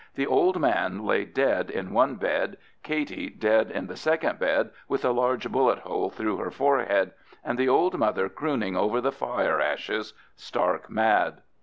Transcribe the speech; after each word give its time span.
The 0.15 0.25
old 0.25 0.59
man 0.59 1.05
lay 1.05 1.25
dead 1.25 1.69
in 1.69 1.93
one 1.93 2.15
bed, 2.15 2.57
Katey 2.83 3.29
dead 3.39 3.69
in 3.69 3.85
the 3.85 3.95
second 3.95 4.39
bed 4.39 4.71
with 4.87 5.05
a 5.05 5.11
large 5.11 5.51
bullet 5.51 5.77
hole 5.77 6.09
through 6.09 6.37
her 6.37 6.49
forehead, 6.49 7.11
and 7.43 7.55
the 7.55 7.69
old 7.69 7.95
mother 7.99 8.27
crooning 8.27 8.75
over 8.75 8.99
the 8.99 9.11
fire 9.11 9.61
ashes, 9.61 10.15
stark 10.35 10.89
mad. 10.89 11.43